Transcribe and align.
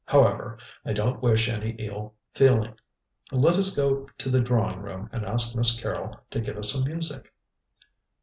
"However, 0.05 0.57
I 0.83 0.93
don't 0.93 1.21
wish 1.21 1.47
any 1.47 1.75
ill 1.77 2.15
feeling. 2.33 2.73
Let 3.31 3.55
us 3.55 3.75
go 3.75 4.09
to 4.17 4.29
the 4.31 4.39
drawing 4.39 4.79
room 4.79 5.07
and 5.11 5.23
ask 5.23 5.55
Miss 5.55 5.79
Carrol 5.79 6.19
to 6.31 6.41
give 6.41 6.57
us 6.57 6.71
some 6.71 6.85
music." 6.85 7.31